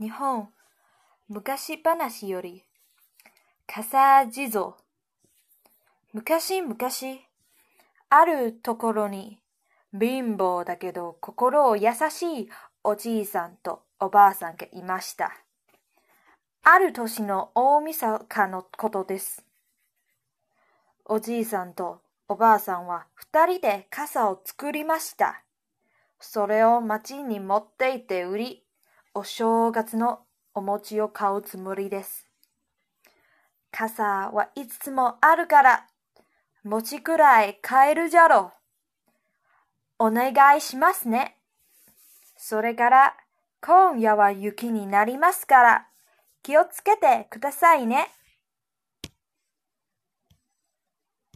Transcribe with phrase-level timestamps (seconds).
[0.00, 0.48] 日本
[1.28, 2.64] 昔話より
[3.66, 4.74] 笠地蔵
[6.14, 6.74] 昔々
[8.08, 9.36] あるところに
[9.92, 12.48] 貧乏だけど心を優しい
[12.82, 15.32] おじいさんとおばあさんがいました。
[16.62, 19.44] ある年の大晦日のことです。
[21.04, 25.44] おじいさんとおばあさんは二人で傘を作りました。
[26.18, 28.64] それを町に持って行って売り、
[29.12, 30.20] お正月の
[30.54, 32.28] お餅を買うつもりです。
[33.72, 35.86] 傘はいつつもあるから、
[36.62, 38.52] 餅くらい買えるじゃろ
[39.98, 40.06] う。
[40.06, 41.36] お願いしますね。
[42.36, 43.16] それから、
[43.60, 45.86] 今夜は雪になりますから、
[46.44, 48.08] 気をつけてくださいね。